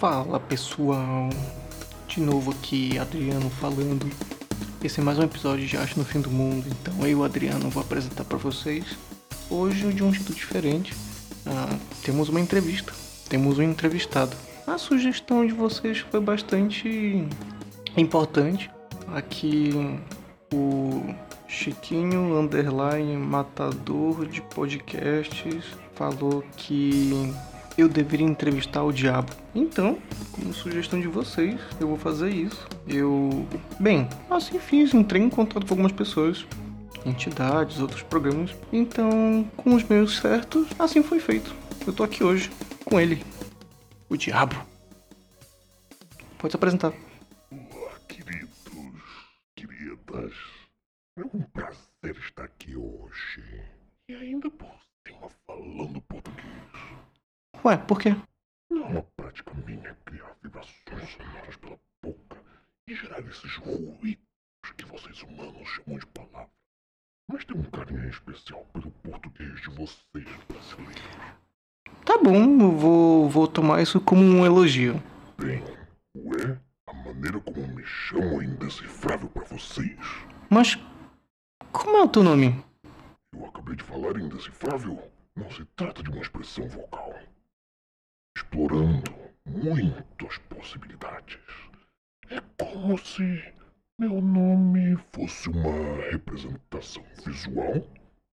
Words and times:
Fala 0.00 0.40
pessoal, 0.40 1.28
de 2.08 2.22
novo 2.22 2.52
aqui 2.52 2.98
Adriano 2.98 3.50
falando. 3.50 4.10
Esse 4.82 4.98
é 4.98 5.02
mais 5.02 5.18
um 5.18 5.24
episódio 5.24 5.66
de 5.66 5.76
Acho 5.76 5.98
no 5.98 6.06
Fim 6.06 6.22
do 6.22 6.30
Mundo, 6.30 6.66
então 6.70 7.06
eu, 7.06 7.22
Adriano, 7.22 7.68
vou 7.68 7.82
apresentar 7.82 8.24
para 8.24 8.38
vocês 8.38 8.96
hoje 9.50 9.92
de 9.92 10.02
um 10.02 10.10
jeito 10.10 10.32
diferente. 10.32 10.94
Ah, 11.44 11.76
temos 12.02 12.30
uma 12.30 12.40
entrevista, 12.40 12.94
temos 13.28 13.58
um 13.58 13.62
entrevistado. 13.62 14.34
A 14.66 14.78
sugestão 14.78 15.46
de 15.46 15.52
vocês 15.52 15.98
foi 15.98 16.18
bastante 16.18 17.28
importante. 17.94 18.70
Aqui 19.08 20.00
o 20.50 21.14
Chiquinho 21.46 22.38
Underline 22.38 23.18
Matador 23.18 24.24
de 24.24 24.40
Podcasts 24.40 25.62
falou 25.94 26.42
que 26.56 27.34
eu 27.80 27.88
deveria 27.88 28.26
entrevistar 28.26 28.82
o 28.82 28.92
diabo. 28.92 29.32
Então, 29.54 29.98
como 30.32 30.52
sugestão 30.52 31.00
de 31.00 31.08
vocês, 31.08 31.60
eu 31.80 31.88
vou 31.88 31.96
fazer 31.96 32.30
isso. 32.30 32.66
Eu. 32.86 33.46
Bem, 33.78 34.08
assim 34.30 34.58
fiz, 34.58 34.94
entrei 34.94 35.22
em 35.22 35.30
contato 35.30 35.66
com 35.66 35.72
algumas 35.72 35.92
pessoas, 35.92 36.46
entidades, 37.04 37.80
outros 37.80 38.02
programas. 38.02 38.54
Então, 38.72 39.48
com 39.56 39.74
os 39.74 39.84
meios 39.84 40.18
certos, 40.18 40.68
assim 40.78 41.02
foi 41.02 41.20
feito. 41.20 41.54
Eu 41.86 41.92
tô 41.92 42.02
aqui 42.02 42.22
hoje 42.22 42.50
com 42.84 43.00
ele, 43.00 43.24
o 44.08 44.16
diabo. 44.16 44.56
Pode 46.38 46.52
se 46.52 46.56
apresentar. 46.56 46.92
Olá, 47.50 47.92
queridos, 48.08 48.50
queridas. 49.54 50.32
É 51.16 51.22
um 51.22 51.42
prazer 51.52 52.16
estar 52.24 52.44
aqui 52.44 52.76
hoje. 52.76 53.62
E 54.08 54.14
ainda 54.14 54.50
por. 54.50 54.79
Ué, 57.62 57.76
por 57.76 58.00
quê? 58.00 58.16
Não 58.70 58.82
é 58.82 58.86
uma 58.86 59.02
prática 59.16 59.52
minha 59.66 59.94
criar 60.06 60.34
vibrações 60.42 61.10
sonoras 61.10 61.56
pela 61.56 61.78
boca 62.02 62.38
e 62.88 62.94
gerar 62.94 63.20
esses 63.20 63.56
ruídos 63.56 64.18
que 64.78 64.86
vocês 64.86 65.22
humanos 65.22 65.68
chamam 65.68 65.98
de 65.98 66.06
palavra. 66.06 66.50
Mas 67.30 67.44
tenho 67.44 67.60
um 67.60 67.64
carinho 67.64 68.08
especial 68.08 68.64
pelo 68.72 68.90
português 68.90 69.60
de 69.60 69.68
vocês 69.70 70.28
brasileiros. 70.48 71.02
Tá 72.06 72.16
bom, 72.16 72.60
eu 72.60 72.72
vou, 72.72 73.28
vou 73.28 73.46
tomar 73.46 73.82
isso 73.82 74.00
como 74.00 74.22
um 74.22 74.46
elogio. 74.46 74.94
Bem, 75.36 75.62
ué, 76.16 76.58
a 76.86 76.94
maneira 76.94 77.38
como 77.40 77.66
me 77.68 77.84
chamam 77.84 78.40
é 78.40 78.46
indecifrável 78.46 79.28
para 79.28 79.44
vocês. 79.44 79.98
Mas 80.48 80.78
como 81.70 81.98
é 81.98 82.02
o 82.02 82.08
teu 82.08 82.22
nome? 82.22 82.64
Eu 83.34 83.44
acabei 83.44 83.76
de 83.76 83.84
falar 83.84 84.18
indecifrável. 84.18 84.98
Não 85.36 85.50
se 85.50 85.64
trata 85.76 86.02
de 86.02 86.10
uma 86.10 86.22
expressão 86.22 86.66
vocal. 86.68 87.14
Explorando 88.36 89.12
muitas 89.44 90.38
possibilidades. 90.48 91.38
É 92.28 92.40
como 92.58 92.96
se 92.98 93.52
meu 93.98 94.20
nome 94.22 94.96
fosse 95.12 95.48
uma 95.50 96.00
representação 96.10 97.04
visual, 97.24 97.86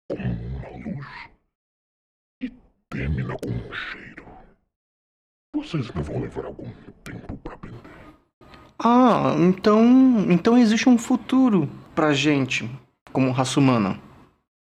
como 0.10 0.24
uma 0.24 0.70
luz, 0.70 1.30
e 2.42 2.50
termina 2.90 3.36
com 3.38 3.50
um 3.50 3.74
cheiro. 3.74 4.26
Vocês 5.54 5.90
ainda 5.90 6.02
vão 6.02 6.22
levar 6.22 6.46
algum 6.46 6.72
tempo 7.04 7.38
para 7.38 7.54
aprender. 7.54 7.78
Ah, 8.84 9.36
então. 9.38 9.86
Então 10.32 10.58
existe 10.58 10.90
um 10.90 10.98
futuro 10.98 11.68
pra 11.94 12.14
gente, 12.14 12.68
como 13.12 13.32
raça 13.32 13.60
humana. 13.60 14.02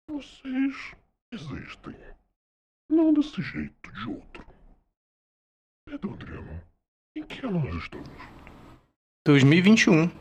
Vocês 0.09 0.95
existem. 1.31 1.95
Não 2.89 3.13
desse 3.13 3.41
jeito, 3.41 3.91
de 3.91 4.09
outro. 4.09 4.45
Pedro 5.89 6.13
Adriano, 6.13 6.61
em 7.15 7.23
que 7.23 7.43
ano 7.43 7.65
nós 7.65 7.73
estamos? 7.73 8.07
2021. 9.25 10.11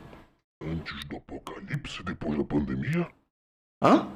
Antes 0.63 1.05
do 1.05 1.17
apocalipse, 1.17 2.01
depois 2.01 2.39
da 2.39 2.43
pandemia? 2.43 3.07
Hã? 3.79 4.11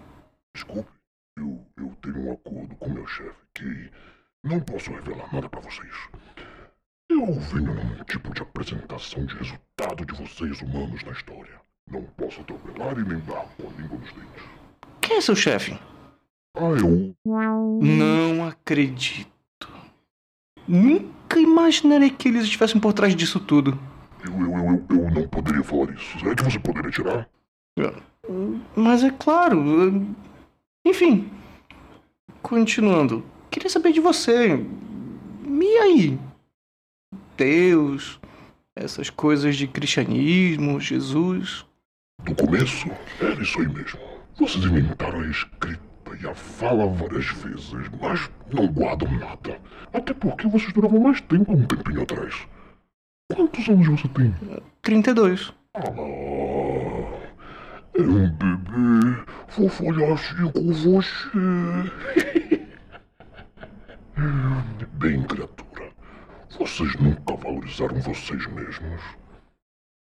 Desculpe, 0.55 0.89
eu, 1.37 1.63
eu 1.77 1.95
tenho 2.01 2.27
um 2.27 2.33
acordo 2.33 2.75
com 2.77 2.89
meu 2.89 3.05
chefe 3.05 3.37
que 3.53 3.91
não 4.43 4.59
posso 4.61 4.89
revelar 4.93 5.31
nada 5.31 5.47
pra 5.47 5.61
vocês. 5.61 5.93
Eu 7.07 7.31
venho 7.33 7.75
num 7.75 8.03
tipo 8.05 8.33
de 8.33 8.41
apresentação 8.41 9.23
de 9.23 9.35
resultado 9.35 10.03
de 10.07 10.13
vocês 10.15 10.59
humanos 10.59 11.03
na 11.03 11.11
história. 11.11 11.61
Não 11.87 12.01
posso 12.17 12.41
atropelar 12.41 12.97
e 12.97 13.03
nem 13.03 13.19
dar 13.19 13.45
com 13.57 13.67
a 13.67 13.71
língua 13.79 13.99
nos 13.99 14.11
dentes. 14.11 14.43
Quem 15.01 15.17
é 15.17 15.21
seu 15.21 15.35
chefe? 15.35 15.79
Ah, 16.57 16.71
eu. 16.81 17.15
Não 17.79 18.47
acredito. 18.47 19.31
Nunca 20.67 21.22
imaginarei 21.39 22.09
que 22.09 22.27
eles 22.27 22.43
estivessem 22.43 22.79
por 22.79 22.93
trás 22.93 23.15
disso 23.15 23.39
tudo. 23.39 23.77
Eu, 24.25 24.31
eu, 24.33 24.51
eu, 24.51 24.85
eu, 24.89 25.11
não 25.11 25.27
poderia 25.27 25.63
falar 25.63 25.93
isso. 25.93 26.17
É 26.27 26.35
que 26.35 26.43
você 26.43 26.59
poderia 26.59 26.91
tirar? 26.91 27.29
Mas 28.75 29.03
é 29.03 29.09
claro. 29.09 30.05
Enfim. 30.85 31.29
Continuando. 32.41 33.25
Queria 33.49 33.69
saber 33.69 33.91
de 33.91 33.99
você. 33.99 34.65
E 35.45 35.77
aí? 35.77 36.19
Deus, 37.35 38.19
essas 38.75 39.09
coisas 39.09 39.55
de 39.55 39.67
cristianismo, 39.67 40.79
Jesus. 40.79 41.65
Do 42.23 42.35
começo, 42.35 42.89
era 43.19 43.41
isso 43.41 43.59
aí 43.59 43.67
mesmo. 43.67 43.99
Vocês 44.37 44.63
inventaram 44.65 45.19
a 45.19 45.27
escrita 45.27 45.92
e 46.21 46.27
a 46.27 46.35
fala 46.35 46.87
várias 46.87 47.27
vezes, 47.27 47.89
mas 48.01 48.29
não 48.51 48.67
guardam 48.67 49.11
nada. 49.11 49.59
Até 49.93 50.13
porque 50.13 50.47
vocês 50.47 50.71
duravam 50.73 50.99
mais 50.99 51.21
tempo 51.21 51.51
há 51.51 51.55
um 51.55 51.65
tempinho 51.65 52.03
atrás. 52.03 52.47
Quantos 53.33 53.67
anos 53.67 53.87
você 53.87 54.07
tem? 54.09 54.33
32. 54.81 55.53
Ah, 55.75 55.81
é 57.95 58.01
um 58.01 58.29
bebê. 58.29 59.23
Vou 59.57 59.69
falar 59.69 60.13
assim 60.13 60.51
com 60.51 60.73
você. 60.73 61.29
Bem, 64.93 65.23
criatura, 65.23 65.91
vocês 66.59 66.95
nunca 66.95 67.35
valorizaram 67.35 67.99
vocês 67.99 68.45
mesmos. 68.47 69.01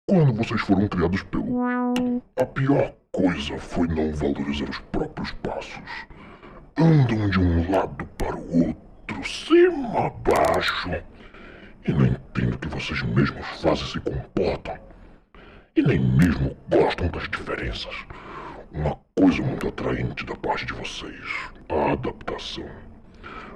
Quando 0.09 0.33
vocês 0.33 0.61
foram 0.61 0.87
criados 0.87 1.21
pelo. 1.23 2.21
A 2.39 2.45
pior 2.45 2.93
coisa 3.17 3.57
foi 3.57 3.87
não 3.87 4.13
valorizar 4.13 4.69
os 4.69 4.77
próprios 4.91 5.31
passos. 5.31 5.81
Andam 6.77 7.27
de 7.31 7.39
um 7.39 7.71
lado 7.71 8.05
para 8.15 8.35
o 8.35 8.67
outro, 8.67 9.27
cima, 9.27 10.11
baixo. 10.21 10.91
E 11.87 11.91
não 11.91 12.05
entendo 12.05 12.59
que 12.59 12.67
vocês 12.67 13.01
mesmos 13.01 13.43
fazem 13.59 13.85
e 13.85 13.91
se 13.91 13.99
comportam. 14.01 14.77
E 15.75 15.81
nem 15.81 15.99
mesmo 15.99 16.55
gostam 16.69 17.07
das 17.07 17.23
diferenças. 17.23 17.95
Uma 18.71 18.95
coisa 19.19 19.41
muito 19.41 19.67
atraente 19.67 20.23
da 20.23 20.35
parte 20.35 20.67
de 20.67 20.73
vocês: 20.73 21.25
a 21.69 21.93
adaptação. 21.93 22.69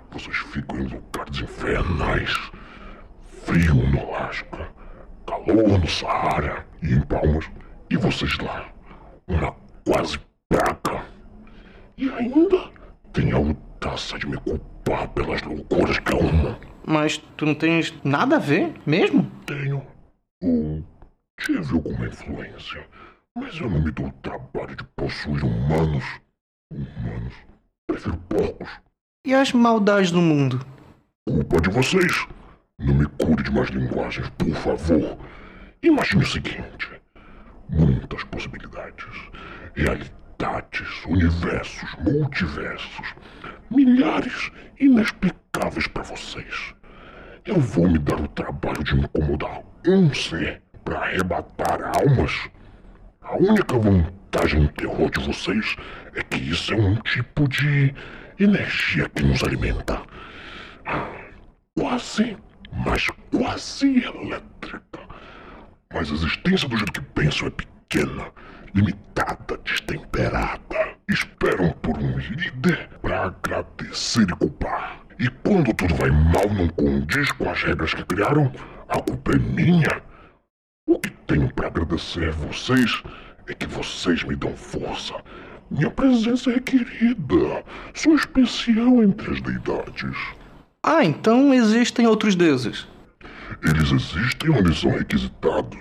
Vocês 0.10 0.38
ficam 0.38 0.80
em 0.80 0.88
lugares 0.88 1.40
infernais. 1.40 2.36
Frio 3.44 3.76
no 3.76 4.00
Alasca, 4.16 4.70
calor 5.28 5.80
no 5.80 5.88
Saara 5.88 6.66
e 6.82 6.94
em 6.94 7.02
Palmas. 7.02 7.46
E 7.90 7.98
vocês 7.98 8.38
lá, 8.38 8.71
uma 9.32 9.56
quase 9.86 10.20
praga. 10.50 11.06
E 11.98 12.10
ainda 12.10 12.70
tem 13.14 13.32
a 13.32 13.38
audácia 13.38 14.20
de 14.20 14.28
me 14.28 14.38
culpar 14.38 15.08
pelas 15.10 15.42
loucuras 15.44 16.00
que 16.00 16.14
arrumam. 16.14 16.58
Mas 16.86 17.18
tu 17.38 17.46
não 17.46 17.56
tens 17.56 17.94
nada 18.04 18.36
a 18.36 18.40
ver 18.40 18.74
mesmo? 18.86 19.30
Tenho. 19.46 19.86
Tive 21.40 21.74
alguma 21.74 22.08
influência. 22.08 22.86
Mas 23.36 23.56
eu 23.60 23.70
não 23.70 23.82
me 23.82 23.92
dou 23.92 24.08
o 24.08 24.14
trabalho 24.22 24.76
de 24.76 24.84
possuir 24.96 25.44
humanos. 25.44 26.04
Humanos. 26.74 27.34
Prefiro 27.88 28.18
porcos. 28.30 28.70
E 29.26 29.34
as 29.34 29.54
maldades 29.54 30.12
do 30.12 30.22
mundo? 30.22 30.66
Culpa 31.26 31.62
de 31.62 31.70
vocês. 31.70 32.28
Não 32.80 32.96
me 32.96 33.06
cure 33.06 33.44
de 33.44 33.52
mais 33.52 33.70
linguagens, 33.70 34.30
por 34.32 34.54
favor. 34.56 35.18
Imagine 35.84 36.24
o 36.24 36.28
seguinte: 36.28 37.01
muitas 37.72 38.24
possibilidades, 38.26 39.06
realidades, 39.74 41.06
universos, 41.08 41.90
multiversos, 42.00 43.14
milhares 43.70 44.52
inexplicáveis 44.80 45.88
para 45.88 46.04
vocês. 46.04 46.76
Eu 47.46 47.60
vou 47.60 47.90
me 47.90 47.98
dar 47.98 48.20
o 48.20 48.28
trabalho 48.30 48.84
de 48.84 48.96
incomodar 48.96 49.62
um 49.88 50.14
ser 50.14 50.62
para 50.84 51.00
arrebatar 51.00 51.92
almas. 51.98 52.32
A 53.22 53.36
única 53.38 53.78
vantagem 53.78 54.66
e 54.66 54.68
terror 54.70 55.10
de 55.10 55.26
vocês 55.26 55.76
é 56.16 56.24
que 56.24 56.38
isso 56.38 56.74
é 56.74 56.78
um 56.78 56.96
tipo 56.98 57.48
de 57.48 57.94
energia 58.40 59.10
que 59.10 59.24
nos 59.24 59.44
alimenta. 59.44 60.02
Quase, 61.78 62.38
mas 62.86 63.08
quase 63.32 64.04
elétrica. 64.04 65.00
Mas 65.94 66.10
a 66.12 66.14
existência 66.16 66.68
do 66.68 66.78
jeito 66.78 66.92
que 66.94 67.02
penso 67.02 67.46
é 67.46 67.50
pequena, 67.50 68.28
limitada, 68.74 69.58
destemperada. 69.64 70.96
Esperam 71.10 71.72
por 71.82 71.98
um 71.98 72.18
líder 72.18 72.90
para 73.02 73.26
agradecer 73.26 74.24
e 74.30 74.36
culpar. 74.36 75.02
E 75.20 75.28
quando 75.44 75.74
tudo 75.74 75.94
vai 75.96 76.10
mal 76.10 76.50
não 76.54 76.68
condiz 76.70 77.32
com 77.34 77.50
as 77.50 77.62
regras 77.64 77.94
que 77.94 78.04
criaram, 78.06 78.52
A 78.90 79.02
culpa 79.02 79.32
é 79.34 79.38
minha? 79.38 80.02
O 80.88 81.00
que 81.00 81.10
tenho 81.28 81.54
para 81.54 81.68
agradecer 81.68 82.30
a 82.30 82.32
vocês 82.32 83.04
é 83.48 83.54
que 83.54 83.68
vocês 83.68 84.24
me 84.24 84.36
dão 84.36 84.56
força. 84.56 85.14
Minha 85.70 85.90
presença 85.90 86.52
é 86.52 86.60
querida. 86.60 87.64
Sou 87.94 88.16
especial 88.16 89.02
entre 89.04 89.32
as 89.32 89.42
deidades. 89.42 90.18
Ah, 90.84 91.06
então 91.06 91.54
existem 91.54 92.06
outros 92.08 92.36
deuses. 92.36 92.88
Eles 93.64 93.92
existem 93.92 94.50
onde 94.50 94.76
são 94.76 94.92
requisitados. 94.92 95.80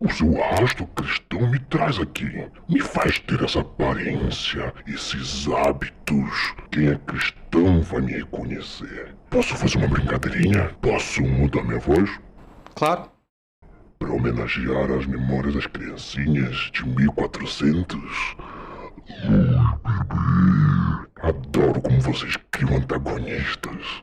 O 0.00 0.10
seu 0.10 0.32
rastro 0.32 0.86
cristão 0.88 1.50
me 1.50 1.58
traz 1.58 1.98
aqui. 1.98 2.46
Me 2.68 2.80
faz 2.80 3.18
ter 3.18 3.42
essa 3.42 3.60
aparência, 3.60 4.72
esses 4.86 5.46
hábitos. 5.48 6.54
Quem 6.70 6.88
é 6.88 6.96
cristão 7.06 7.82
vai 7.82 8.00
me 8.00 8.12
reconhecer. 8.12 9.14
Posso 9.28 9.54
fazer 9.56 9.78
uma 9.78 9.88
brincadeirinha? 9.88 10.70
Posso 10.80 11.22
mudar 11.22 11.62
minha 11.64 11.78
voz? 11.78 12.10
Claro. 12.74 13.10
Para 13.98 14.12
homenagear 14.12 14.90
as 14.90 15.04
memórias 15.06 15.54
das 15.54 15.66
criancinhas 15.66 16.70
de 16.72 16.88
1400. 16.88 17.96
Ui, 19.28 19.48
bebê. 19.84 21.10
Adoro 21.22 21.80
como 21.82 22.00
vocês 22.00 22.36
criam 22.50 22.76
antagonistas. 22.78 24.02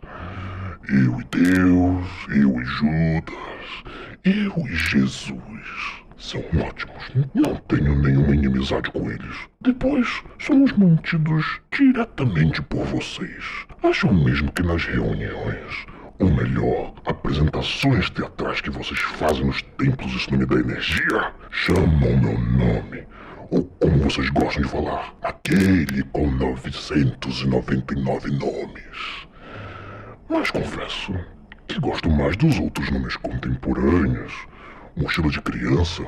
Eu 0.90 1.20
e 1.20 1.24
Deus, 1.26 2.08
eu 2.30 2.62
e 2.62 2.66
Judas, 2.66 3.84
eu 4.24 4.54
e 4.66 4.74
Jesus. 4.74 5.42
São 6.18 6.42
ótimos. 6.66 7.12
Não 7.36 7.56
tenho 7.68 8.02
nenhuma 8.02 8.34
inimizade 8.34 8.90
com 8.92 9.12
eles. 9.12 9.36
Depois, 9.60 10.08
somos 10.40 10.72
mantidos 10.78 11.60
diretamente 11.78 12.62
por 12.62 12.86
vocês. 12.86 13.44
Acham 13.84 14.14
mesmo 14.14 14.50
que 14.54 14.64
nas 14.64 14.86
reuniões, 14.86 15.86
ou 16.20 16.32
melhor, 16.32 16.94
apresentações 17.06 18.10
teatrais 18.12 18.62
que 18.62 18.70
vocês 18.70 19.00
fazem 19.00 19.44
nos 19.44 19.62
templos, 19.78 20.14
isso 20.14 20.32
não 20.32 20.40
me 20.40 20.46
dá 20.46 20.56
energia? 20.56 21.34
Chamam 21.52 22.18
meu 22.18 22.40
nome. 22.40 23.06
Ou 23.52 23.66
como 23.82 23.98
vocês 23.98 24.30
gostam 24.30 24.64
de 24.64 24.70
falar, 24.70 25.14
aquele 25.22 26.02
com 26.14 26.32
999 26.32 28.32
nomes. 28.32 29.28
Mas 30.30 30.52
confesso 30.52 31.14
que 31.68 31.80
gosto 31.80 32.10
mais 32.10 32.36
dos 32.36 32.60
outros 32.60 32.92
nomes 32.92 33.16
contemporâneos. 33.16 34.34
Mochila 34.96 35.30
de 35.30 35.42
criança. 35.42 36.06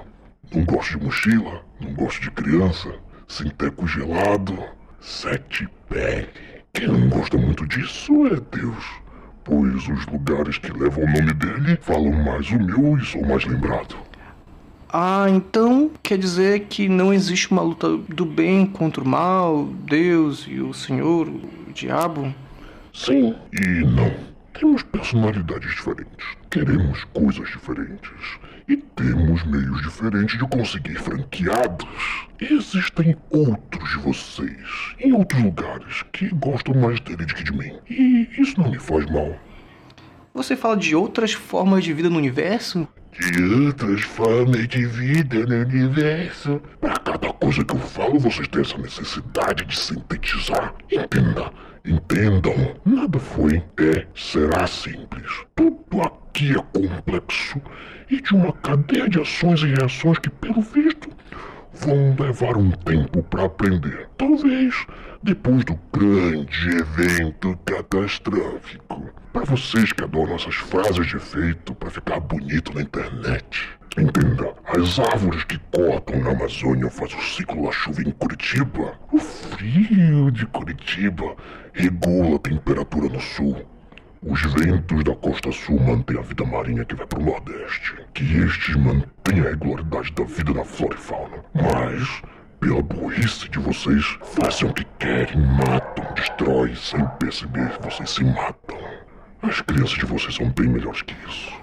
Não 0.53 0.65
gosto 0.65 0.97
de 0.97 1.05
mochila, 1.05 1.63
não 1.79 1.93
gosto 1.93 2.21
de 2.21 2.31
criança. 2.31 2.93
Sinteco 3.27 3.87
gelado. 3.87 4.57
Sete 4.99 5.67
pele. 5.87 6.27
Quem 6.73 6.87
não 6.87 7.07
gosta 7.07 7.37
muito 7.37 7.65
disso 7.65 8.25
é 8.27 8.39
Deus. 8.57 8.85
Pois 9.43 9.87
os 9.87 10.05
lugares 10.07 10.57
que 10.57 10.71
levam 10.71 11.03
o 11.03 11.11
nome 11.11 11.33
dele 11.33 11.77
falam 11.81 12.11
mais 12.11 12.49
o 12.51 12.59
meu 12.59 12.97
e 12.97 13.05
sou 13.05 13.25
mais 13.25 13.45
lembrado. 13.45 13.95
Ah, 14.91 15.27
então 15.29 15.91
quer 16.01 16.17
dizer 16.17 16.61
que 16.61 16.89
não 16.89 17.13
existe 17.13 17.51
uma 17.51 17.61
luta 17.61 17.95
do 17.95 18.25
bem 18.25 18.65
contra 18.65 19.03
o 19.03 19.07
mal, 19.07 19.65
Deus 19.65 20.45
e 20.47 20.59
o 20.59 20.73
Senhor, 20.73 21.27
o 21.27 21.71
diabo? 21.73 22.33
Sim 22.99 23.33
e 23.53 23.85
não. 23.85 24.13
Temos 24.51 24.83
personalidades 24.83 25.73
diferentes, 25.73 26.27
queremos 26.51 27.01
coisas 27.13 27.47
diferentes 27.47 28.39
e 28.67 28.75
temos 28.75 29.41
meios 29.45 29.81
diferentes 29.83 30.37
de 30.37 30.45
conseguir 30.49 30.95
franqueados. 30.95 31.87
Existem 32.41 33.15
outros 33.29 33.89
de 33.89 33.97
vocês 33.99 34.95
em 34.99 35.13
outros 35.13 35.41
lugares 35.41 36.03
que 36.11 36.27
gostam 36.27 36.75
mais 36.75 36.99
dele 36.99 37.25
do 37.25 37.33
que 37.33 37.43
de 37.45 37.53
mim 37.53 37.79
e 37.89 38.27
isso 38.37 38.59
não 38.59 38.69
me 38.69 38.77
faz 38.77 39.05
mal. 39.05 39.33
Você 40.33 40.57
fala 40.57 40.75
de 40.75 40.93
outras 40.93 41.31
formas 41.31 41.85
de 41.85 41.93
vida 41.93 42.09
no 42.09 42.17
universo? 42.17 42.85
De 43.17 43.65
outras 43.65 44.01
formas 44.01 44.67
de 44.67 44.85
vida 44.85 45.45
no 45.45 45.61
universo. 45.61 46.61
Para 46.81 46.97
cada 46.97 47.28
coisa 47.39 47.63
que 47.63 47.73
eu 47.73 47.79
falo, 47.79 48.19
vocês 48.19 48.47
têm 48.47 48.61
essa 48.61 48.77
necessidade 48.77 49.65
de 49.65 49.77
sintetizar. 49.77 50.73
Entenda. 50.91 51.51
Entendam, 51.85 52.75
nada 52.85 53.17
foi, 53.17 53.63
é, 53.79 54.05
será 54.13 54.67
simples. 54.67 55.45
Tudo 55.55 56.01
aqui 56.01 56.51
é 56.51 56.79
complexo 56.79 57.61
e 58.09 58.21
de 58.21 58.35
uma 58.35 58.51
cadeia 58.51 59.07
de 59.09 59.19
ações 59.19 59.61
e 59.61 59.67
reações 59.67 60.19
que, 60.19 60.29
pelo 60.29 60.61
visto, 60.61 61.09
vão 61.73 62.15
levar 62.19 62.57
um 62.57 62.71
tempo 62.71 63.23
para 63.23 63.45
aprender. 63.45 64.09
Talvez 64.17 64.85
depois 65.23 65.63
do 65.65 65.79
grande 65.93 66.69
evento 66.69 67.57
catastrófico. 67.65 69.09
Para 69.31 69.45
vocês 69.45 69.91
que 69.93 70.03
adoram 70.03 70.35
essas 70.35 70.55
frases 70.55 71.07
de 71.07 71.15
efeito 71.15 71.73
para 71.75 71.89
ficar 71.89 72.19
bonito 72.19 72.73
na 72.73 72.81
internet. 72.81 73.78
Entenda, 73.99 74.53
as 74.65 74.97
árvores 74.97 75.43
que 75.43 75.59
cortam 75.73 76.19
na 76.19 76.31
Amazônia 76.31 76.89
faz 76.89 77.13
o 77.13 77.21
ciclo 77.21 77.65
da 77.65 77.71
chuva 77.71 78.01
em 78.01 78.11
Curitiba. 78.11 78.93
O 79.11 79.19
frio 79.19 80.31
de 80.31 80.45
Curitiba 80.45 81.35
regula 81.73 82.37
a 82.37 82.39
temperatura 82.39 83.09
no 83.09 83.19
sul. 83.19 83.57
Os 84.23 84.41
ventos 84.53 85.03
da 85.03 85.13
costa 85.15 85.51
sul 85.51 85.81
mantêm 85.81 86.17
a 86.17 86.21
vida 86.21 86.45
marinha 86.45 86.85
que 86.85 86.95
vai 86.95 87.05
para 87.05 87.19
o 87.19 87.25
nordeste. 87.25 87.95
Que 88.13 88.23
estes 88.37 88.73
mantêm 88.77 89.41
a 89.41 89.49
regularidade 89.49 90.13
da 90.13 90.23
vida 90.23 90.53
da 90.53 90.63
flora 90.63 90.95
e 90.95 90.97
fauna. 90.97 91.37
Mas, 91.53 92.21
pela 92.61 92.81
burrice 92.81 93.49
de 93.49 93.59
vocês, 93.59 94.17
façam 94.23 94.69
o 94.69 94.73
que 94.73 94.85
querem, 94.97 95.41
matam, 95.41 96.13
destroem, 96.15 96.73
sem 96.73 97.05
perceber 97.19 97.77
vocês 97.81 98.11
se 98.11 98.23
matam. 98.23 98.77
As 99.41 99.59
crianças 99.59 99.97
de 99.97 100.05
vocês 100.05 100.35
são 100.35 100.49
bem 100.51 100.69
melhores 100.69 101.01
que 101.01 101.15
isso. 101.27 101.58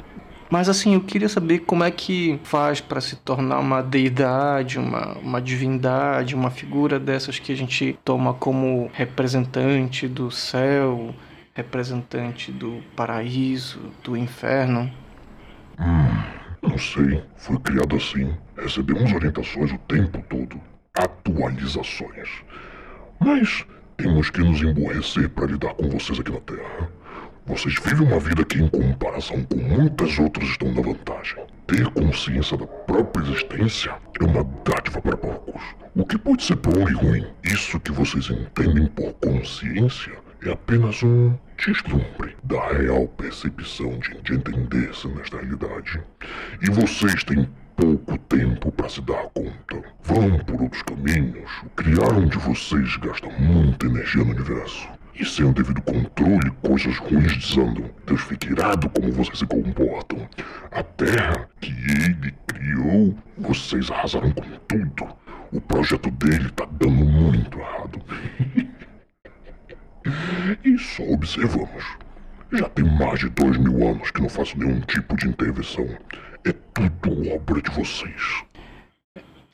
Mas 0.48 0.68
assim, 0.68 0.94
eu 0.94 1.00
queria 1.00 1.28
saber 1.28 1.60
como 1.60 1.82
é 1.82 1.90
que 1.90 2.38
faz 2.44 2.80
para 2.80 3.00
se 3.00 3.16
tornar 3.16 3.58
uma 3.58 3.82
deidade, 3.82 4.78
uma, 4.78 5.18
uma 5.18 5.42
divindade, 5.42 6.34
uma 6.34 6.50
figura 6.50 7.00
dessas 7.00 7.38
que 7.38 7.52
a 7.52 7.56
gente 7.56 7.98
toma 8.04 8.32
como 8.32 8.90
representante 8.92 10.06
do 10.06 10.30
céu, 10.30 11.14
representante 11.52 12.52
do 12.52 12.80
paraíso, 12.94 13.80
do 14.04 14.16
inferno. 14.16 14.90
Hum, 15.80 16.22
não 16.62 16.78
sei. 16.78 17.22
Foi 17.36 17.58
criado 17.58 17.96
assim. 17.96 18.32
Recebemos 18.56 19.12
orientações 19.12 19.72
o 19.72 19.78
tempo 19.78 20.22
todo. 20.28 20.60
Atualizações. 20.96 22.28
Mas 23.18 23.64
temos 23.96 24.30
que 24.30 24.40
nos 24.40 24.62
emborrecer 24.62 25.28
para 25.30 25.46
lidar 25.46 25.74
com 25.74 25.88
vocês 25.88 26.20
aqui 26.20 26.30
na 26.30 26.40
Terra. 26.40 26.90
Vocês 27.46 27.76
vivem 27.76 28.08
uma 28.08 28.18
vida 28.18 28.44
que, 28.44 28.60
em 28.60 28.68
comparação 28.68 29.44
com 29.44 29.56
muitas 29.56 30.18
outras, 30.18 30.48
estão 30.48 30.72
na 30.74 30.82
vantagem. 30.82 31.44
Ter 31.68 31.86
consciência 31.90 32.56
da 32.56 32.66
própria 32.66 33.22
existência 33.22 33.94
é 34.20 34.24
uma 34.24 34.42
dádiva 34.64 35.00
para 35.00 35.16
poucos. 35.16 35.62
O 35.94 36.04
que 36.04 36.18
pode 36.18 36.42
ser 36.42 36.56
bom 36.56 36.88
e 36.88 36.92
ruim, 36.92 37.24
isso 37.44 37.78
que 37.78 37.92
vocês 37.92 38.30
entendem 38.30 38.88
por 38.88 39.12
consciência, 39.14 40.12
é 40.44 40.50
apenas 40.50 41.00
um 41.04 41.34
deslumbre 41.56 42.36
da 42.42 42.66
real 42.72 43.06
percepção 43.08 43.96
de, 44.00 44.20
de 44.22 44.34
entender-se 44.34 45.06
nesta 45.06 45.38
realidade. 45.38 46.02
E 46.60 46.70
vocês 46.70 47.22
têm 47.22 47.48
pouco 47.76 48.18
tempo 48.18 48.72
para 48.72 48.88
se 48.88 49.00
dar 49.02 49.22
conta. 49.28 49.88
Vão 50.02 50.38
por 50.40 50.62
outros 50.62 50.82
caminhos. 50.82 51.50
O 51.64 51.70
criar 51.70 52.12
um 52.12 52.26
de 52.26 52.38
vocês 52.38 52.96
gasta 52.96 53.28
muita 53.38 53.86
energia 53.86 54.24
no 54.24 54.32
universo. 54.32 54.88
E 55.18 55.24
sem 55.24 55.46
o 55.46 55.52
devido 55.52 55.80
controle, 55.80 56.50
coisas 56.62 56.98
ruins 56.98 57.36
desandam. 57.38 57.90
Deus 58.06 58.20
fica 58.20 58.50
irado 58.50 58.90
como 58.90 59.10
vocês 59.12 59.38
se 59.38 59.46
comportam. 59.46 60.28
A 60.70 60.82
terra 60.82 61.48
que 61.58 61.70
ele 61.70 62.34
criou, 62.46 63.16
vocês 63.38 63.90
arrasaram 63.90 64.30
com 64.32 64.44
tudo. 64.68 65.08
O 65.52 65.60
projeto 65.60 66.10
dele 66.10 66.50
tá 66.50 66.66
dando 66.70 67.04
muito 67.04 67.58
errado. 67.58 68.02
e 70.62 70.78
só 70.78 71.02
observamos. 71.04 71.84
Já 72.52 72.68
tem 72.68 72.84
mais 72.84 73.20
de 73.20 73.30
dois 73.30 73.56
mil 73.56 73.88
anos 73.88 74.10
que 74.10 74.20
não 74.20 74.28
faço 74.28 74.58
nenhum 74.58 74.80
tipo 74.82 75.16
de 75.16 75.28
intervenção. 75.28 75.88
É 76.44 76.52
tudo 76.52 77.30
obra 77.30 77.62
de 77.62 77.70
vocês. 77.70 78.44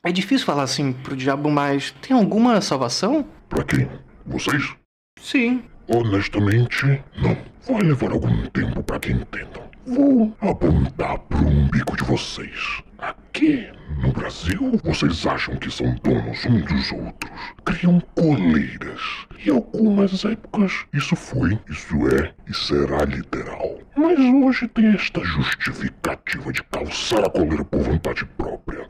É 0.02 0.10
difícil 0.10 0.44
falar 0.44 0.64
assim 0.64 0.92
pro 0.92 1.14
diabo, 1.14 1.48
mas 1.48 1.92
tem 2.02 2.16
alguma 2.16 2.60
salvação? 2.60 3.24
Pra 3.48 3.62
quem? 3.62 3.88
Vocês? 4.26 4.81
Sim. 5.22 5.62
Honestamente, 5.86 7.00
não. 7.16 7.36
Vai 7.68 7.82
levar 7.82 8.10
algum 8.10 8.44
tempo 8.48 8.82
para 8.82 8.98
que 8.98 9.12
entendam. 9.12 9.62
Vou 9.86 10.36
apontar 10.40 11.16
pro 11.20 11.46
umbigo 11.46 11.96
de 11.96 12.02
vocês. 12.02 12.82
Aqui 12.98 13.68
no 14.02 14.12
Brasil, 14.12 14.80
vocês 14.82 15.24
acham 15.24 15.56
que 15.56 15.70
são 15.70 15.94
donos 16.02 16.44
uns 16.44 16.64
dos 16.64 16.92
outros. 16.92 17.32
Criam 17.64 18.00
coleiras. 18.16 19.00
Em 19.46 19.50
algumas 19.50 20.24
épocas, 20.24 20.72
isso 20.92 21.14
foi, 21.14 21.56
isso 21.70 22.08
é 22.08 22.34
e 22.48 22.54
será 22.54 23.04
literal. 23.04 23.78
Mas 23.96 24.18
hoje 24.18 24.66
tem 24.68 24.92
esta 24.92 25.22
justificativa 25.22 26.52
de 26.52 26.64
calçar 26.64 27.24
a 27.24 27.30
coleira 27.30 27.64
por 27.64 27.80
vontade 27.80 28.24
própria, 28.36 28.88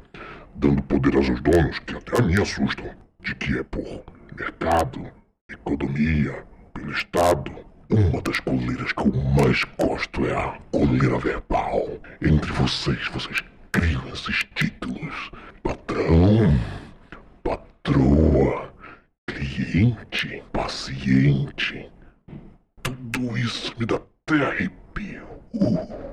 dando 0.54 0.82
poder 0.82 1.14
aos 1.14 1.28
donos 1.42 1.78
que 1.80 1.94
até 1.94 2.18
a 2.18 2.22
mim 2.22 2.40
assustam, 2.40 2.90
de 3.20 3.34
que 3.34 3.58
é 3.58 3.62
por 3.62 4.02
mercado, 4.36 5.06
economia, 5.52 6.44
pelo 6.74 6.90
Estado, 6.92 7.52
Uma 7.90 8.22
das 8.22 8.40
coleiras 8.40 8.90
que 8.92 9.02
eu 9.02 9.12
mais 9.36 9.62
gosto 9.78 10.24
é 10.24 10.34
a 10.34 10.58
coleira 10.70 11.18
verbal. 11.18 11.86
Entre 12.22 12.50
vocês, 12.52 13.06
vocês 13.08 13.42
criam 13.70 14.02
esses 14.08 14.44
títulos. 14.54 15.30
Patrão, 15.62 16.58
patroa, 17.42 18.72
cliente, 19.26 20.42
paciente. 20.52 21.90
Tudo 22.82 23.36
isso 23.36 23.74
me 23.78 23.84
dá 23.84 23.96
até 23.96 24.42
arrepio. 24.42 25.26
Uh. 25.54 26.12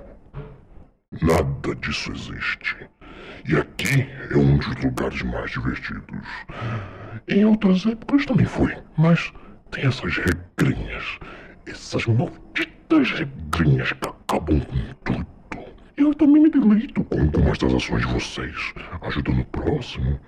Nada 1.22 1.76
disso 1.76 2.12
existe. 2.12 2.76
E 3.48 3.56
aqui 3.56 4.06
é 4.32 4.38
um 4.38 4.58
dos 4.58 4.76
lugares 4.84 5.22
mais 5.22 5.50
divertidos. 5.52 6.28
Em 7.28 7.46
outras 7.46 7.86
épocas 7.86 8.26
também 8.26 8.46
foi, 8.46 8.76
mas 8.98 9.32
tem 9.72 9.86
essas 9.86 10.18
regrinhas. 10.18 11.20
Essas 11.66 12.06
malditas 12.06 13.12
regrinhas 13.12 13.92
que 13.94 14.08
acabam 14.08 14.62
com 15.06 15.24
tudo. 15.50 15.66
Eu 15.98 16.14
também 16.16 16.44
me 16.44 16.50
deleito 16.50 17.04
com 17.04 17.20
algumas 17.20 17.58
das 17.58 17.74
ações 17.74 18.06
de 18.06 18.14
vocês, 18.14 18.74
ajudando 19.02 19.42
o 19.42 19.46
próximo, 19.46 20.20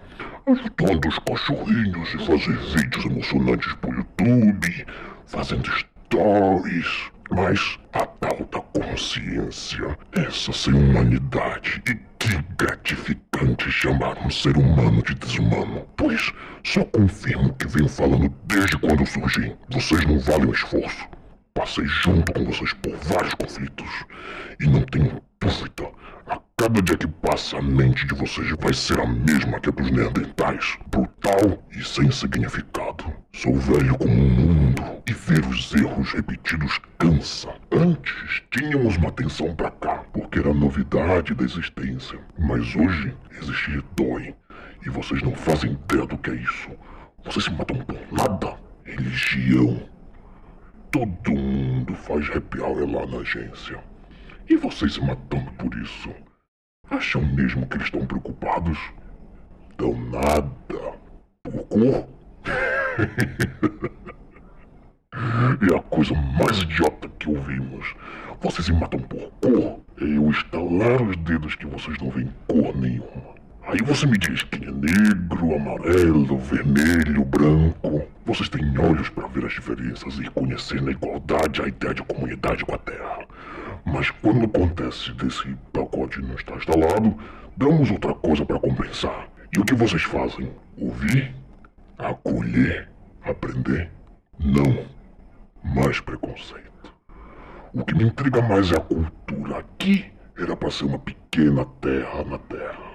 ajudando 0.45 1.07
os 1.07 1.19
cachorrinhos 1.19 2.13
e 2.13 2.25
fazer 2.25 2.57
vídeos 2.57 3.05
emocionantes 3.05 3.73
pro 3.75 3.93
YouTube, 3.93 4.85
fazendo 5.25 5.69
stories. 5.71 7.11
Mas 7.33 7.79
a 7.93 8.05
tal 8.05 8.37
da 8.51 8.59
consciência, 8.59 9.97
essa 10.11 10.51
sem 10.51 10.73
humanidade 10.73 11.81
e 11.89 11.95
que 12.19 12.37
gratificante 12.57 13.71
chamar 13.71 14.17
um 14.25 14.29
ser 14.29 14.57
humano 14.57 15.01
de 15.01 15.15
desumano. 15.15 15.87
Pois 15.95 16.33
só 16.63 16.83
confirmo 16.85 17.53
que 17.53 17.67
venho 17.67 17.87
falando 17.87 18.29
desde 18.45 18.77
quando 18.77 19.05
surgi. 19.05 19.55
Vocês 19.69 20.05
não 20.05 20.19
valem 20.19 20.47
o 20.47 20.53
esforço. 20.53 21.07
Passei 21.53 21.85
junto 21.85 22.33
com 22.33 22.45
vocês 22.45 22.73
por 22.73 22.95
vários 22.97 23.33
conflitos. 23.33 23.89
E 24.59 24.67
não 24.67 24.81
tenho 24.83 25.21
dúvida, 25.39 25.89
a 26.27 26.39
cada 26.61 26.79
dia 26.79 26.95
que 26.95 27.07
passa 27.07 27.57
a 27.57 27.61
mente 27.61 28.05
de 28.05 28.13
vocês 28.13 28.51
vai 28.61 28.71
ser 28.71 28.99
a 28.99 29.07
mesma 29.07 29.59
que 29.59 29.69
a 29.69 29.71
dos 29.71 29.89
neandertais. 29.89 30.77
Brutal 30.91 31.57
e 31.71 31.83
sem 31.83 32.11
significado. 32.11 33.11
Sou 33.33 33.55
velho 33.55 33.97
como 33.97 34.13
o 34.13 34.29
mundo 34.29 34.83
e 35.07 35.11
ver 35.11 35.43
os 35.47 35.73
erros 35.73 36.13
repetidos 36.13 36.79
cansa. 36.99 37.49
Antes 37.71 38.43
tínhamos 38.51 38.95
uma 38.97 39.09
atenção 39.09 39.55
pra 39.55 39.71
cá, 39.71 40.03
porque 40.13 40.37
era 40.37 40.53
novidade 40.53 41.33
da 41.33 41.43
existência. 41.43 42.19
Mas 42.37 42.75
hoje 42.75 43.11
existir 43.41 43.83
dói. 43.95 44.35
E 44.85 44.89
vocês 44.91 45.23
não 45.23 45.33
fazem 45.33 45.71
ideia 45.71 46.05
do 46.05 46.17
que 46.19 46.29
é 46.29 46.35
isso. 46.35 46.69
Vocês 47.25 47.45
se 47.45 47.51
matam 47.51 47.77
por 47.77 47.97
nada. 48.11 48.55
Religião, 48.85 49.81
Todo 50.91 51.31
mundo 51.31 51.95
faz 51.95 52.29
happy 52.29 52.59
hour 52.59 52.85
lá 52.85 53.07
na 53.07 53.17
agência. 53.17 53.79
E 54.47 54.55
vocês 54.57 54.93
se 54.93 55.01
matando 55.01 55.49
por 55.53 55.73
isso? 55.81 56.13
Acham 56.91 57.21
mesmo 57.21 57.65
que 57.65 57.77
eles 57.77 57.85
estão 57.85 58.05
preocupados? 58.05 58.77
Dão 59.77 59.93
nada. 60.09 60.51
Por 61.43 61.63
cor? 61.69 62.07
é 65.71 65.71
a 65.75 65.79
coisa 65.83 66.13
mais 66.13 66.59
idiota 66.59 67.07
que 67.17 67.29
ouvimos. 67.29 67.95
Vocês 68.41 68.65
se 68.65 68.73
matam 68.73 68.99
por 68.99 69.31
cor. 69.41 69.79
É 70.01 70.03
eu 70.03 70.29
estalar 70.29 71.01
os 71.01 71.15
dedos 71.17 71.55
que 71.55 71.65
vocês 71.65 71.97
não 71.97 72.09
veem 72.09 72.29
cor 72.47 72.75
nenhuma. 72.75 73.31
Aí 73.63 73.79
você 73.85 74.05
me 74.05 74.17
diz 74.17 74.43
quem 74.43 74.67
é 74.67 74.71
negro, 74.71 75.55
amarelo, 75.55 76.37
vermelho, 76.39 77.23
branco. 77.23 78.05
Vocês 78.25 78.49
têm 78.49 78.77
olhos 78.77 79.07
para 79.07 79.27
ver 79.27 79.45
as 79.45 79.53
diferenças 79.53 80.19
e 80.19 80.29
conhecer 80.31 80.81
na 80.81 80.91
igualdade 80.91 81.61
a 81.61 81.67
ideia 81.67 81.93
de 81.93 82.03
comunidade 82.03 82.65
com 82.65 82.75
a 82.75 82.77
Terra. 82.79 83.25
Mas 83.85 84.09
quando 84.09 84.45
acontece 84.45 85.11
desse 85.13 85.55
pacote 85.73 86.21
não 86.21 86.35
estar 86.35 86.55
instalado, 86.57 87.17
damos 87.57 87.89
outra 87.91 88.13
coisa 88.13 88.45
para 88.45 88.59
compensar. 88.59 89.27
E 89.55 89.59
o 89.59 89.65
que 89.65 89.73
vocês 89.73 90.03
fazem? 90.03 90.51
Ouvir? 90.77 91.33
Acolher? 91.97 92.89
Aprender? 93.23 93.89
Não. 94.39 94.85
Mais 95.63 95.99
preconceito. 95.99 96.71
O 97.73 97.83
que 97.85 97.93
me 97.93 98.05
intriga 98.05 98.41
mais 98.41 98.71
é 98.71 98.75
a 98.75 98.81
cultura. 98.81 99.59
Aqui 99.59 100.11
era 100.37 100.55
para 100.55 100.71
ser 100.71 100.85
uma 100.85 100.99
pequena 100.99 101.65
terra 101.81 102.23
na 102.23 102.37
Terra. 102.37 102.90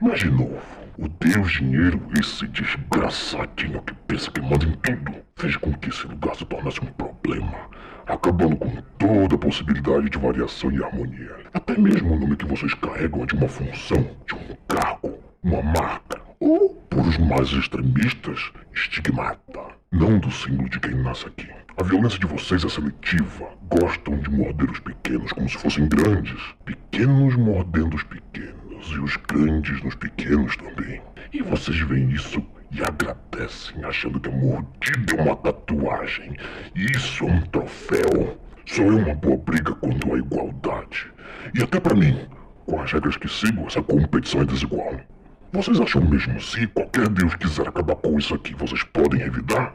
Mas 0.00 0.20
de 0.20 0.30
novo, 0.30 0.60
o 0.98 1.08
Deus 1.08 1.52
Dinheiro, 1.52 2.00
esse 2.18 2.46
desgraçadinho 2.48 3.80
que 3.82 3.94
pensa 4.06 4.30
que 4.30 4.40
manda 4.40 4.66
em 4.66 4.72
tudo, 4.72 5.14
fez 5.36 5.56
com 5.56 5.72
que 5.72 5.88
esse 5.88 6.06
lugar 6.06 6.34
se 6.34 6.44
tornasse 6.44 6.80
um 6.80 6.86
problema, 6.86 7.54
acabando 8.06 8.56
com 8.56 8.70
toda 8.98 9.36
a 9.36 9.38
possibilidade 9.38 10.10
de 10.10 10.18
variação 10.18 10.70
e 10.72 10.82
harmonia. 10.82 11.36
Até 11.52 11.78
mesmo 11.78 12.12
o 12.12 12.18
nome 12.18 12.36
que 12.36 12.44
vocês 12.44 12.74
carregam 12.74 13.22
é 13.22 13.26
de 13.26 13.34
uma 13.34 13.48
função, 13.48 14.04
de 14.26 14.34
um 14.34 14.56
cargo, 14.68 15.18
uma 15.42 15.62
marca, 15.62 16.20
ou, 16.40 16.74
por 16.90 17.06
os 17.06 17.16
mais 17.16 17.48
extremistas, 17.50 18.50
estigmata, 18.74 19.60
não 19.92 20.18
do 20.18 20.30
símbolo 20.30 20.68
de 20.68 20.80
quem 20.80 20.94
nasce 21.02 21.26
aqui. 21.26 21.48
A 21.76 21.82
violência 21.82 22.18
de 22.18 22.26
vocês 22.26 22.64
é 22.64 22.68
seletiva. 22.68 23.48
Gostam 23.68 24.16
de 24.18 24.30
morder 24.30 24.70
os 24.70 24.78
pequenos 24.80 25.32
como 25.32 25.48
se 25.48 25.58
fossem 25.58 25.88
grandes. 25.88 26.40
Pequenos 26.64 27.34
mordendo 27.36 27.96
os 27.96 28.02
pequenos 28.04 28.63
e 28.90 28.98
os 28.98 29.16
grandes 29.16 29.82
nos 29.82 29.94
pequenos 29.94 30.56
também. 30.56 31.00
E 31.32 31.42
vocês 31.42 31.78
veem 31.80 32.10
isso 32.10 32.44
e 32.70 32.82
agradecem, 32.82 33.84
achando 33.84 34.18
que 34.20 34.28
a 34.28 34.32
mordida 34.32 35.16
é 35.16 35.22
uma 35.22 35.36
tatuagem. 35.36 36.36
Isso 36.74 37.24
é 37.24 37.32
um 37.32 37.40
troféu. 37.42 38.38
Só 38.66 38.82
é 38.82 38.90
uma 38.90 39.14
boa 39.14 39.36
briga 39.36 39.74
quando 39.74 40.12
há 40.12 40.18
igualdade. 40.18 41.12
E 41.54 41.62
até 41.62 41.78
para 41.78 41.94
mim, 41.94 42.26
com 42.66 42.80
as 42.80 42.90
regras 42.92 43.16
que 43.16 43.28
sigo, 43.28 43.66
essa 43.66 43.82
competição 43.82 44.40
é 44.40 44.44
desigual. 44.44 44.96
Vocês 45.52 45.80
acham 45.80 46.02
mesmo 46.02 46.40
se 46.40 46.66
qualquer 46.66 47.08
Deus 47.08 47.36
quiser 47.36 47.68
acabar 47.68 47.94
com 47.96 48.18
isso 48.18 48.34
aqui, 48.34 48.54
vocês 48.54 48.82
podem 48.82 49.20
revidar? 49.20 49.72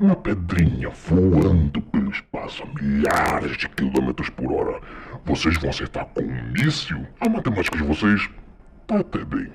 Uma 0.00 0.16
pedrinha 0.16 0.88
voando 0.88 1.80
pelo 1.82 2.10
espaço 2.10 2.62
a 2.62 2.82
milhares 2.82 3.56
de 3.58 3.68
quilômetros 3.68 4.30
por 4.30 4.50
hora. 4.50 4.80
Vocês 5.24 5.56
vão 5.58 5.70
acertar 5.70 6.06
com 6.06 6.22
um 6.22 6.52
míssil? 6.52 7.06
A 7.20 7.28
matemática 7.28 7.76
de 7.78 7.84
vocês 7.84 8.28
tá 8.86 8.98
até 8.98 9.24
bem. 9.24 9.50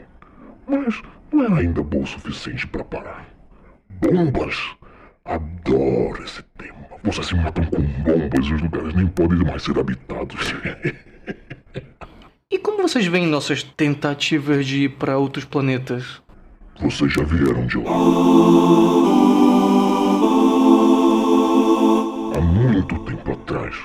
Mas 0.68 1.02
não 1.32 1.58
é 1.58 1.62
ainda 1.62 1.84
boa 1.84 2.04
o 2.04 2.08
suficiente 2.08 2.66
para 2.68 2.84
parar. 2.84 3.28
Bombas? 4.02 4.56
Adoro 5.26 6.24
esse 6.24 6.42
tema. 6.58 6.88
Vocês 7.04 7.28
se 7.28 7.36
matam 7.36 7.66
com 7.66 7.82
bombas 7.82 8.46
e 8.46 8.54
os 8.54 8.62
lugares 8.62 8.94
nem 8.96 9.08
podem 9.08 9.40
mais 9.40 9.64
ser 9.64 9.78
habitados. 9.78 10.54
e 12.50 12.58
como 12.58 12.82
vocês 12.82 13.06
veem 13.06 13.28
nossas 13.28 13.64
tentativas 13.64 14.66
de 14.66 14.86
ir 14.86 14.90
para 14.90 15.18
outros 15.18 15.46
planetas? 15.46 16.22
Vocês 16.80 17.14
já 17.14 17.24
vieram 17.24 17.68
de 17.68 17.78
lá. 17.78 17.92
muito 22.80 23.00
tempo 23.00 23.32
atrás, 23.32 23.76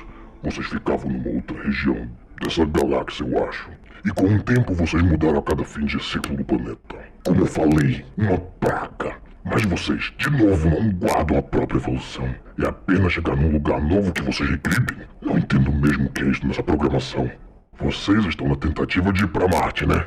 vocês 0.45 0.67
ficavam 0.67 1.11
numa 1.11 1.31
outra 1.31 1.63
região 1.63 2.07
dessa 2.43 2.65
galáxia, 2.67 3.25
eu 3.25 3.49
acho. 3.49 3.71
E 4.05 4.11
com 4.11 4.27
o 4.27 4.43
tempo 4.43 4.75
vocês 4.75 5.03
mudaram 5.03 5.39
a 5.39 5.43
cada 5.43 5.65
fim 5.65 5.87
de 5.87 6.03
ciclo 6.05 6.37
do 6.37 6.45
planeta. 6.45 6.97
Como 7.25 7.41
eu 7.41 7.47
falei, 7.47 8.05
uma 8.19 8.39
praga. 8.61 9.17
Mas 9.43 9.65
vocês, 9.65 10.13
de 10.19 10.31
novo, 10.31 10.69
não 10.69 10.91
guardam 10.93 11.39
a 11.39 11.43
própria 11.43 11.79
evolução. 11.79 12.29
É 12.63 12.67
apenas 12.67 13.15
chegar 13.15 13.35
num 13.35 13.53
lugar 13.53 13.81
novo 13.81 14.13
que 14.13 14.23
vocês 14.23 14.49
regridem. 14.51 15.07
Não 15.23 15.39
entendo 15.39 15.73
mesmo 15.73 16.07
o 16.07 16.09
que 16.11 16.23
é 16.23 16.27
isso 16.27 16.47
nessa 16.47 16.63
programação. 16.63 17.31
Vocês 17.79 18.25
estão 18.27 18.49
na 18.49 18.57
tentativa 18.57 19.13
de 19.13 19.25
ir 19.25 19.29
para 19.29 19.49
Marte, 19.49 19.87
né? 19.87 20.07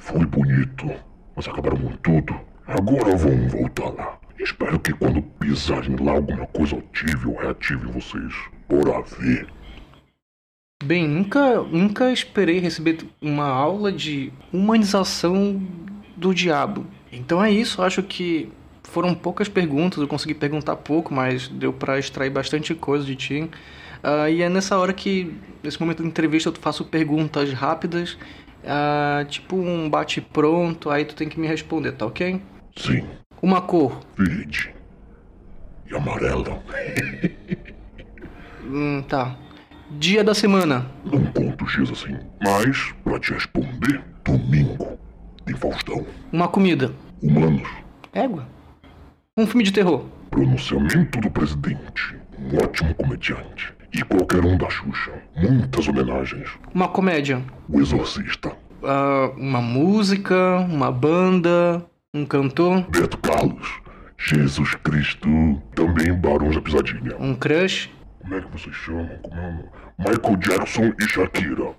Foi 0.00 0.24
bonito, 0.24 0.90
mas 1.34 1.46
acabaram 1.46 1.76
com 1.76 1.92
tudo. 1.96 2.34
Agora 2.66 3.14
vão 3.14 3.48
voltar 3.48 3.90
lá. 3.90 4.18
Espero 4.38 4.78
que 4.78 4.92
quando 4.94 5.22
pisarem 5.22 5.96
lá 5.96 6.12
alguma 6.12 6.46
coisa 6.46 6.76
ative 6.76 7.28
ou 7.28 7.36
reative 7.36 7.86
vocês. 7.86 8.34
Bora 8.68 9.02
ver. 9.18 9.55
Bem, 10.84 11.08
nunca, 11.08 11.62
nunca 11.62 12.12
esperei 12.12 12.58
receber 12.58 12.98
uma 13.20 13.46
aula 13.46 13.90
de 13.90 14.30
humanização 14.52 15.60
do 16.14 16.34
diabo. 16.34 16.86
Então 17.10 17.42
é 17.42 17.50
isso, 17.50 17.82
acho 17.82 18.02
que 18.02 18.52
foram 18.82 19.14
poucas 19.14 19.48
perguntas, 19.48 19.98
eu 19.98 20.06
consegui 20.06 20.34
perguntar 20.34 20.76
pouco, 20.76 21.14
mas 21.14 21.48
deu 21.48 21.72
para 21.72 21.98
extrair 21.98 22.30
bastante 22.30 22.74
coisa 22.74 23.06
de 23.06 23.16
ti. 23.16 23.50
Uh, 24.04 24.28
e 24.28 24.42
é 24.42 24.48
nessa 24.50 24.78
hora 24.78 24.92
que, 24.92 25.34
nesse 25.62 25.80
momento 25.80 26.02
da 26.02 26.08
entrevista, 26.08 26.50
eu 26.50 26.54
faço 26.54 26.84
perguntas 26.84 27.52
rápidas, 27.54 28.12
uh, 28.62 29.24
tipo 29.28 29.56
um 29.56 29.88
bate-pronto, 29.88 30.90
aí 30.90 31.06
tu 31.06 31.14
tem 31.14 31.28
que 31.28 31.40
me 31.40 31.46
responder, 31.46 31.92
tá 31.92 32.04
ok? 32.04 32.40
Sim. 32.76 33.06
Uma 33.40 33.62
cor. 33.62 34.00
Verde. 34.16 34.74
E 35.90 35.94
amarelo. 35.94 36.62
hum, 38.62 39.02
tá. 39.08 39.36
Dia 39.98 40.22
da 40.22 40.34
semana. 40.34 40.86
Não 41.04 41.24
conto 41.26 41.64
dias 41.64 41.90
assim. 41.90 42.16
Mas, 42.44 42.92
pra 43.02 43.18
te 43.18 43.32
responder, 43.32 44.02
domingo. 44.24 44.98
Tem 45.44 45.56
Faustão. 45.56 46.06
Uma 46.30 46.48
comida. 46.48 46.92
Humanos. 47.22 47.68
Égua. 48.12 48.46
Um 49.38 49.46
filme 49.46 49.64
de 49.64 49.72
terror. 49.72 50.04
Pronunciamento 50.30 51.18
do 51.18 51.30
presidente. 51.30 52.16
Um 52.38 52.58
ótimo 52.58 52.94
comediante. 52.94 53.72
E 53.92 54.02
qualquer 54.02 54.44
um 54.44 54.58
da 54.58 54.68
Xuxa. 54.68 55.12
Muitas 55.34 55.88
homenagens. 55.88 56.50
Uma 56.74 56.88
comédia. 56.88 57.42
O 57.66 57.80
Exorcista. 57.80 58.50
Uh, 58.82 59.38
uma 59.38 59.62
música, 59.62 60.60
uma 60.68 60.92
banda, 60.92 61.84
um 62.12 62.26
cantor. 62.26 62.82
Beto 62.90 63.16
Carlos. 63.18 63.80
Jesus 64.18 64.74
Cristo. 64.74 65.28
Também 65.74 66.12
Barões 66.12 66.54
da 66.54 66.60
Pisadinha. 66.60 67.16
Um 67.18 67.34
crush. 67.34 67.90
Como 68.20 68.34
é 68.34 68.40
que 68.40 68.50
vocês 68.50 68.74
chamam? 68.74 69.08
Como 69.22 69.40
é? 69.40 69.85
Michael 69.98 70.36
Jackson 70.36 70.92
e 71.00 71.08
Shakira. 71.08 71.74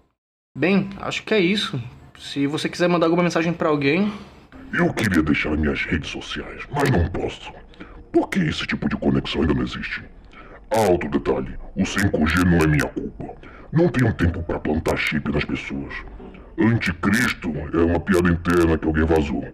Bem, 0.57 0.89
acho 0.99 1.23
que 1.23 1.35
é 1.35 1.39
isso. 1.39 1.79
Se 2.17 2.47
você 2.47 2.67
quiser 2.67 2.89
mandar 2.89 3.05
alguma 3.05 3.21
mensagem 3.21 3.53
para 3.53 3.69
alguém. 3.69 4.11
Eu 4.73 4.91
queria 4.91 5.21
deixar 5.21 5.55
minhas 5.55 5.83
redes 5.83 6.09
sociais, 6.09 6.63
mas 6.71 6.89
não 6.89 7.07
posso. 7.09 7.53
Por 8.11 8.27
que 8.29 8.39
esse 8.39 8.65
tipo 8.65 8.89
de 8.89 8.97
conexão 8.97 9.41
ainda 9.41 9.53
não 9.53 9.61
existe? 9.61 10.03
Alto 10.71 11.07
detalhe: 11.09 11.55
o 11.75 11.83
5G 11.83 12.43
não 12.43 12.57
é 12.57 12.67
minha 12.67 12.89
culpa. 12.89 13.35
Não 13.71 13.87
tenho 13.87 14.11
tempo 14.13 14.41
para 14.41 14.59
plantar 14.59 14.97
chip 14.97 15.31
nas 15.31 15.45
pessoas. 15.45 15.93
Anticristo 16.57 17.53
é 17.71 17.83
uma 17.83 17.99
piada 17.99 18.29
interna 18.29 18.79
que 18.79 18.87
alguém 18.87 19.05
vazou. 19.05 19.45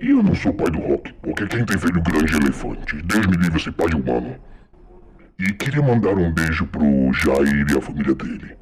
E 0.00 0.08
eu 0.08 0.22
não 0.22 0.34
sou 0.34 0.54
pai 0.54 0.70
do 0.70 0.78
rock, 0.78 1.12
porque 1.20 1.46
quem 1.46 1.62
tem 1.66 1.76
filho 1.76 2.00
grande 2.00 2.32
é 2.32 2.36
elefante. 2.36 2.96
Deus 3.02 3.26
me 3.26 3.36
livre 3.36 3.58
esse 3.58 3.70
pai 3.70 3.88
humano. 3.88 4.34
E 5.38 5.52
queria 5.52 5.80
mandar 5.80 6.14
um 6.14 6.32
beijo 6.32 6.66
pro 6.66 7.12
Jair 7.12 7.64
e 7.70 7.78
a 7.78 7.80
família 7.80 8.12
dele. 8.12 8.56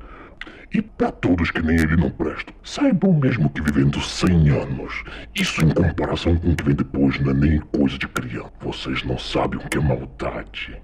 E 0.71 0.83
para 0.83 1.11
todos 1.11 1.50
que 1.50 1.62
nem 1.62 1.76
ele 1.76 1.97
não 1.97 2.11
prestam, 2.11 2.54
saibam 2.62 3.14
mesmo 3.14 3.49
que 3.49 3.62
vivendo 3.62 3.99
100 3.99 4.50
anos, 4.50 5.02
isso 5.35 5.64
em 5.64 5.71
comparação 5.71 6.37
com 6.37 6.50
o 6.50 6.54
que 6.54 6.64
vem 6.64 6.75
depois 6.75 7.18
não 7.21 7.30
é 7.30 7.35
nem 7.35 7.61
coisa 7.61 7.97
de 7.97 8.06
criança. 8.09 8.52
Vocês 8.61 9.02
não 9.04 9.16
sabem 9.16 9.59
o 9.59 9.68
que 9.68 9.78
é 9.78 9.80
maldade. 9.80 10.78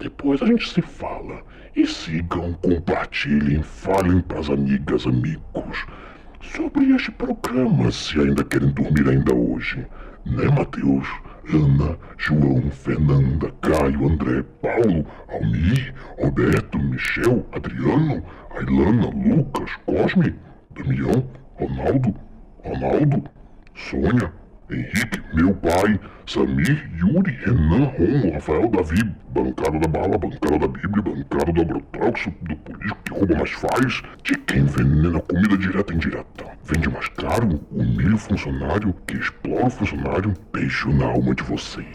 Depois 0.00 0.42
a 0.42 0.46
gente 0.46 0.68
se 0.68 0.82
fala. 0.82 1.44
E 1.76 1.86
sigam, 1.86 2.54
compartilhem, 2.54 3.62
falem 3.62 4.20
pras 4.22 4.50
amigas, 4.50 5.06
amigos 5.06 5.86
sobre 6.40 6.94
este 6.94 7.10
programa 7.12 7.90
se 7.90 8.18
ainda 8.18 8.42
querem 8.44 8.70
dormir 8.70 9.08
ainda 9.08 9.34
hoje. 9.34 9.86
Né, 10.24 10.44
Matheus? 10.48 11.06
Ana, 11.52 11.96
João, 12.18 12.70
Fernanda, 12.70 13.52
Caio, 13.62 14.08
André, 14.08 14.42
Paulo, 14.60 15.06
Almir, 15.28 15.94
Roberto, 16.18 16.78
Michel, 16.78 17.46
Adriano, 17.52 18.22
Ailana, 18.50 19.10
Lucas, 19.10 19.70
Cosme, 19.86 20.34
Damião, 20.74 21.24
Ronaldo, 21.54 22.14
Ronaldo, 22.64 23.22
Sônia, 23.76 24.32
Henrique, 24.68 25.22
meu 25.34 25.54
pai, 25.54 26.00
Samir, 26.26 26.90
Yuri, 26.98 27.30
Renan, 27.44 27.84
Romo, 27.96 28.32
Rafael, 28.32 28.68
Davi, 28.68 29.04
bancada 29.28 29.78
da 29.78 29.88
bala, 29.88 30.18
bancada 30.18 30.58
da 30.58 30.66
Bíblia, 30.66 31.02
bancada 31.02 31.52
do 31.52 31.60
agrotóxico, 31.60 32.44
do 32.44 32.56
político 32.56 32.98
que 33.04 33.12
rouba 33.12 33.36
mais 33.36 33.52
faz, 33.52 34.02
de 34.24 34.36
quem 34.38 34.62
envenena 34.62 35.20
comida 35.20 35.56
direta 35.56 35.92
e 35.92 35.96
indireta. 35.96 36.45
Vende 36.68 36.88
mais 36.88 37.06
caro, 37.10 37.60
humilha 37.70 38.16
o 38.16 38.18
funcionário, 38.18 38.92
que 39.06 39.16
explora 39.16 39.66
o 39.66 39.70
funcionário, 39.70 40.34
beijo 40.52 40.90
na 40.90 41.06
alma 41.06 41.32
de 41.32 41.44
vocês. 41.44 41.86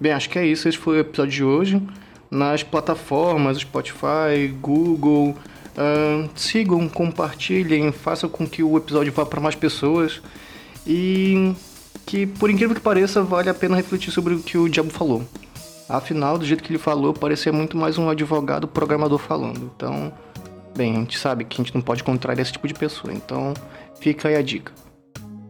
Bem, 0.00 0.10
acho 0.10 0.28
que 0.28 0.36
é 0.36 0.44
isso. 0.44 0.68
Esse 0.68 0.76
foi 0.76 0.96
o 0.96 1.00
episódio 1.00 1.32
de 1.32 1.44
hoje. 1.44 1.82
Nas 2.28 2.64
plataformas 2.64 3.58
Spotify, 3.58 4.48
Google, 4.60 5.28
uh, 5.28 6.28
sigam, 6.34 6.88
compartilhem, 6.88 7.92
façam 7.92 8.28
com 8.28 8.48
que 8.48 8.64
o 8.64 8.76
episódio 8.76 9.12
vá 9.12 9.24
para 9.24 9.40
mais 9.40 9.54
pessoas 9.54 10.20
e 10.84 11.54
que, 12.04 12.26
por 12.26 12.50
incrível 12.50 12.74
que 12.74 12.82
pareça, 12.82 13.22
vale 13.22 13.48
a 13.48 13.54
pena 13.54 13.76
refletir 13.76 14.10
sobre 14.10 14.34
o 14.34 14.40
que 14.40 14.58
o 14.58 14.68
Diabo 14.68 14.90
falou. 14.90 15.22
Afinal, 15.88 16.36
do 16.36 16.44
jeito 16.44 16.64
que 16.64 16.72
ele 16.72 16.80
falou, 16.80 17.14
parecia 17.14 17.52
muito 17.52 17.76
mais 17.76 17.96
um 17.96 18.10
advogado 18.10 18.66
programador 18.66 19.20
falando. 19.20 19.70
Então, 19.76 20.12
bem, 20.76 20.92
a 20.92 21.00
gente 21.00 21.18
sabe 21.18 21.44
que 21.44 21.60
a 21.60 21.64
gente 21.64 21.74
não 21.74 21.82
pode 21.82 22.04
contrariar 22.04 22.42
esse 22.42 22.52
tipo 22.52 22.68
de 22.68 22.74
pessoa. 22.74 23.12
Então, 23.12 23.54
fica 23.98 24.28
aí 24.28 24.36
a 24.36 24.42
dica. 24.42 24.72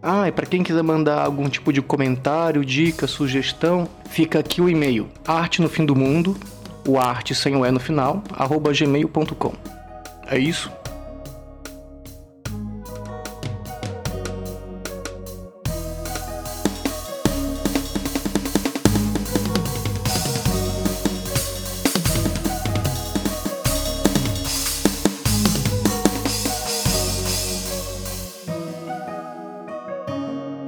Ah, 0.02 0.28
e 0.28 0.32
para 0.32 0.46
quem 0.46 0.62
quiser 0.62 0.82
mandar 0.82 1.24
algum 1.24 1.48
tipo 1.48 1.72
de 1.72 1.82
comentário, 1.82 2.64
dica, 2.64 3.06
sugestão, 3.06 3.88
fica 4.08 4.38
aqui 4.38 4.60
o 4.60 4.68
e-mail 4.68 5.08
arte 5.26 5.60
no 5.60 5.68
fim 5.68 5.84
do 5.84 5.96
mundo, 5.96 6.36
o 6.86 6.98
arte 6.98 7.34
sem 7.34 7.56
o 7.56 7.66
e 7.66 7.70
no 7.70 7.80
final, 7.80 8.22
arroba 8.32 8.72
gmail.com. 8.72 9.52
É 10.28 10.38
isso? 10.38 10.70